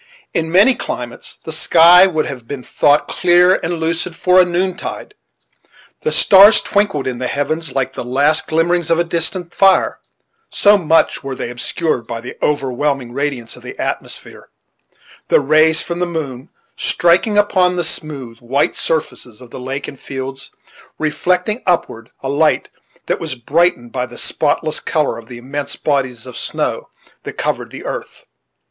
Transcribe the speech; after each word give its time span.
In 0.33 0.51
many 0.51 0.73
climates 0.73 1.37
the 1.43 1.51
sky 1.51 2.07
would 2.07 2.25
have 2.25 2.47
been 2.47 2.63
thought 2.63 3.07
clear 3.07 3.53
and 3.61 3.75
lucid 3.79 4.15
for 4.15 4.41
a 4.41 4.45
noontide. 4.45 5.13
The 6.01 6.11
stars 6.11 6.59
twinkled 6.59 7.05
in 7.05 7.19
the 7.19 7.27
heavens, 7.27 7.71
like 7.73 7.93
the 7.93 8.03
last 8.03 8.47
glimmerings 8.47 8.89
of 8.89 9.07
distant 9.09 9.53
fire, 9.53 9.99
so 10.49 10.75
much 10.75 11.23
were 11.23 11.35
they 11.35 11.51
obscured 11.51 12.07
by 12.07 12.19
the 12.19 12.35
overwhelming 12.43 13.13
radiance 13.13 13.55
of 13.55 13.61
the 13.61 13.77
atmosphere; 13.77 14.49
the 15.27 15.39
rays 15.39 15.83
from 15.83 15.99
the 15.99 16.07
moon 16.07 16.49
striking 16.75 17.37
upon 17.37 17.75
the 17.75 17.83
smooth, 17.83 18.39
white 18.39 18.75
surfaces 18.75 19.39
of 19.39 19.51
the 19.51 19.59
lake 19.59 19.87
and 19.87 19.99
fields, 19.99 20.49
reflecting 20.97 21.61
upward 21.67 22.09
a 22.23 22.27
light 22.27 22.69
that 23.05 23.19
was 23.19 23.35
brightened 23.35 23.91
by 23.91 24.07
the 24.07 24.17
spotless 24.17 24.79
color 24.79 25.19
of 25.19 25.27
the 25.27 25.37
immense 25.37 25.75
bodies 25.75 26.25
of 26.25 26.35
snow 26.35 26.89
which 27.21 27.37
covered 27.37 27.69
the 27.69 27.85
earth. 27.85 28.25